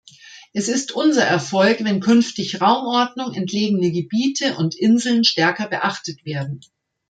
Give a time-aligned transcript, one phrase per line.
[0.51, 6.61] Es ist unser Erfolg, wenn künftig Raumordnung, entlegene Gebiete und Inseln stärker beachtet werden.